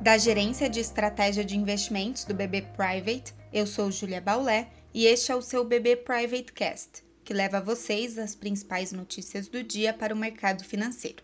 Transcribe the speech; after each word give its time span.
Da 0.00 0.16
Gerência 0.16 0.70
de 0.70 0.80
Estratégia 0.80 1.44
de 1.44 1.54
Investimentos 1.58 2.24
do 2.24 2.32
BB 2.32 2.62
Private, 2.74 3.34
eu 3.52 3.66
sou 3.66 3.90
Julia 3.90 4.18
Baulé 4.18 4.70
e 4.94 5.04
este 5.04 5.30
é 5.30 5.36
o 5.36 5.42
seu 5.42 5.62
BB 5.62 5.96
Private 5.96 6.54
Cast, 6.54 7.04
que 7.22 7.34
leva 7.34 7.58
a 7.58 7.60
vocês 7.60 8.16
as 8.16 8.34
principais 8.34 8.92
notícias 8.92 9.46
do 9.46 9.62
dia 9.62 9.92
para 9.92 10.14
o 10.14 10.16
mercado 10.16 10.64
financeiro. 10.64 11.22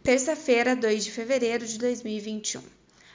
Terça-feira, 0.00 0.76
2 0.76 1.06
de 1.06 1.10
fevereiro 1.10 1.66
de 1.66 1.76
2021. 1.76 2.62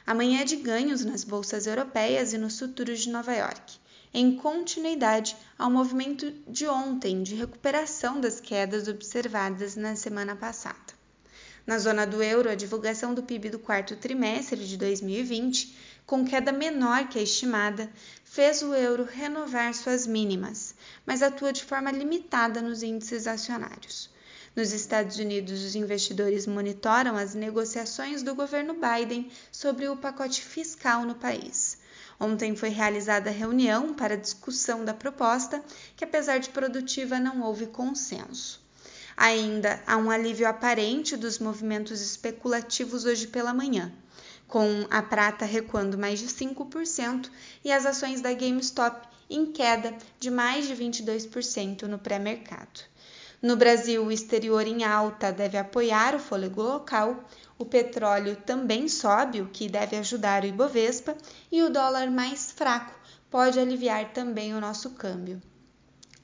Amanhã 0.05 0.41
é 0.41 0.44
de 0.44 0.58
ganhos 0.58 1.05
nas 1.05 1.23
bolsas 1.23 1.66
europeias 1.66 2.34
e 2.34 2.38
nos 2.38 2.59
futuros 2.59 3.04
de 3.04 3.09
Nova 3.09 3.34
York, 3.34 3.77
em 4.13 4.36
continuidade 4.36 5.34
ao 5.58 5.72
movimento 5.72 6.30
de 6.45 6.68
ontem 6.68 7.23
de 7.23 7.36
recuperação 7.36 8.20
das 8.20 8.41
quedas 8.41 8.90
observadas 8.90 9.77
na 9.77 9.95
semana 9.95 10.36
passada. 10.36 11.03
Na 11.66 11.80
zona 11.80 12.05
do 12.05 12.21
euro, 12.21 12.49
a 12.49 12.55
divulgação 12.55 13.13
do 13.13 13.23
PIB 13.23 13.49
do 13.49 13.58
quarto 13.58 13.95
trimestre 13.95 14.67
de 14.67 14.76
2020, 14.76 15.73
com 16.05 16.26
queda 16.26 16.52
menor 16.52 17.08
que 17.08 17.17
a 17.17 17.21
estimada, 17.21 17.90
fez 18.26 18.62
o 18.62 18.73
euro 18.73 19.05
renovar 19.05 19.73
suas 19.73 20.05
mínimas, 20.05 20.76
mas 21.05 21.23
atua 21.23 21.54
de 21.54 21.63
forma 21.63 21.90
limitada 21.90 22.62
nos 22.62 22.84
índices 22.84 23.27
acionários. 23.27 24.09
Nos 24.55 24.73
Estados 24.73 25.18
Unidos, 25.18 25.63
os 25.63 25.73
investidores 25.73 26.45
monitoram 26.45 27.16
as 27.16 27.34
negociações 27.34 28.21
do 28.21 28.35
governo 28.35 28.76
Biden 28.76 29.32
sobre 29.52 29.88
o 29.88 29.95
pacote 29.95 30.41
fiscal 30.41 31.05
no 31.05 31.16
país. 31.16 31.77
Ontem 32.20 32.55
foi 32.55 32.70
realizada 32.70 33.30
a 33.30 33.34
reunião 33.34 33.93
para 33.93 34.18
discussão 34.18 34.84
da 34.84 34.93
proposta, 34.93 35.63
que 35.95 36.04
apesar 36.04 36.40
de 36.40 36.49
produtiva 36.49 37.20
não 37.20 37.41
houve 37.41 37.68
consenso. 37.68 38.62
Ainda 39.16 39.81
há 39.85 39.98
um 39.98 40.09
alívio 40.09 40.48
aparente 40.48 41.16
dos 41.16 41.40
movimentos 41.40 42.02
especulativos 42.02 43.05
hoje 43.05 43.27
pela 43.27 43.54
manhã, 43.54 43.91
com 44.48 44.85
a 44.90 45.01
prata 45.01 45.46
recuando 45.46 45.98
mais 45.98 46.20
de 46.20 46.27
5% 46.27 47.29
e 47.63 47.71
as 47.71 47.85
ações 47.85 48.21
da 48.21 48.34
GameStop 48.34 49.07
em 49.29 49.46
queda 49.46 49.96
de 50.20 50.29
mais 50.29 50.68
de 50.68 50.76
22% 50.76 51.84
no 51.84 51.99
pré-mercado. 51.99 52.82
No 53.41 53.57
Brasil, 53.57 54.05
o 54.05 54.12
exterior 54.12 54.65
em 54.65 54.84
alta 54.84 55.32
deve 55.32 55.57
apoiar 55.57 56.16
o 56.16 56.20
fôlego 56.20 56.62
local, 56.62 57.23
o 57.57 57.66
petróleo 57.66 58.38
também 58.38 58.88
sobe, 58.88 59.41
o 59.41 59.49
que 59.49 59.68
deve 59.68 59.98
ajudar 59.98 60.43
o 60.43 60.48
Ibovespa, 60.48 61.18
e 61.51 61.62
o 61.62 61.70
dólar 61.70 62.10
mais 62.10 62.51
fraco 62.51 62.93
pode 63.29 63.60
aliviar 63.60 64.13
também 64.13 64.53
o 64.53 64.62
nosso 64.62 64.91
câmbio. 64.91 65.41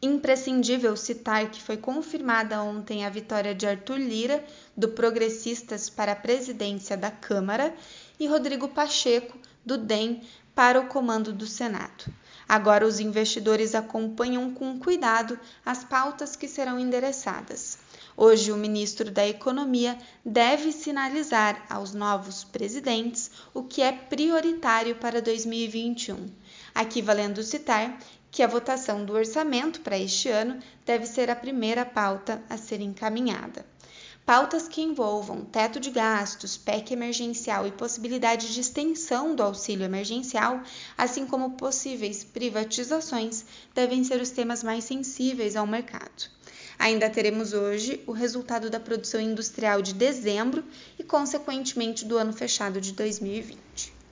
Imprescindível 0.01 0.95
citar 0.95 1.51
que 1.51 1.61
foi 1.61 1.75
confirmada 1.75 2.61
ontem 2.61 3.05
a 3.05 3.09
vitória 3.09 3.53
de 3.53 3.67
Arthur 3.67 3.97
Lira, 3.97 4.45
do 4.75 4.87
Progressistas, 4.89 5.89
para 5.89 6.13
a 6.13 6.15
presidência 6.15 6.95
da 6.95 7.11
Câmara, 7.11 7.75
e 8.17 8.25
Rodrigo 8.25 8.69
Pacheco, 8.69 9.37
do 9.65 9.77
DEM, 9.77 10.21
para 10.55 10.79
o 10.79 10.87
comando 10.87 11.33
do 11.33 11.45
Senado. 11.45 12.05
Agora, 12.47 12.87
os 12.87 12.99
investidores 12.99 13.75
acompanham 13.75 14.53
com 14.53 14.79
cuidado 14.79 15.39
as 15.65 15.83
pautas 15.83 16.35
que 16.35 16.47
serão 16.47 16.79
endereçadas. 16.79 17.77
Hoje, 18.17 18.51
o 18.51 18.57
ministro 18.57 19.11
da 19.11 19.27
Economia 19.27 19.97
deve 20.25 20.71
sinalizar 20.71 21.65
aos 21.69 21.93
novos 21.93 22.43
presidentes 22.43 23.31
o 23.53 23.63
que 23.63 23.81
é 23.81 23.91
prioritário 23.91 24.95
para 24.95 25.21
2021. 25.21 26.27
Aqui 26.73 27.01
valendo 27.01 27.43
citar 27.43 27.97
que 28.31 28.43
a 28.43 28.47
votação 28.47 29.03
do 29.03 29.13
orçamento 29.13 29.81
para 29.81 29.97
este 29.97 30.29
ano 30.29 30.59
deve 30.85 31.05
ser 31.05 31.29
a 31.29 31.35
primeira 31.35 31.85
pauta 31.85 32.41
a 32.49 32.57
ser 32.57 32.81
encaminhada. 32.81 33.65
Pautas 34.25 34.67
que 34.67 34.81
envolvam 34.81 35.43
teto 35.43 35.79
de 35.79 35.89
gastos, 35.89 36.55
PEC 36.55 36.93
emergencial 36.93 37.65
e 37.65 37.71
possibilidade 37.71 38.53
de 38.53 38.61
extensão 38.61 39.35
do 39.35 39.41
auxílio 39.41 39.83
emergencial, 39.83 40.61
assim 40.95 41.25
como 41.25 41.57
possíveis 41.57 42.23
privatizações, 42.23 43.43
devem 43.73 44.03
ser 44.03 44.21
os 44.21 44.29
temas 44.29 44.63
mais 44.63 44.83
sensíveis 44.83 45.55
ao 45.55 45.65
mercado. 45.65 46.29
Ainda 46.77 47.09
teremos 47.09 47.53
hoje 47.53 48.03
o 48.05 48.11
resultado 48.11 48.69
da 48.69 48.79
produção 48.79 49.19
industrial 49.19 49.81
de 49.81 49.95
dezembro 49.95 50.63
e, 50.97 51.03
consequentemente, 51.03 52.05
do 52.05 52.15
ano 52.15 52.31
fechado 52.31 52.79
de 52.79 52.93
2020. 52.93 53.98